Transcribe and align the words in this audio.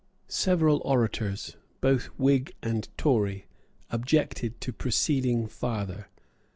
Several 0.27 0.81
orators, 0.83 1.57
both 1.79 2.05
Whig 2.17 2.55
and 2.63 2.89
Tory, 2.97 3.45
objected 3.91 4.59
to 4.61 4.73
proceeding 4.73 5.45
farther. 5.45 6.07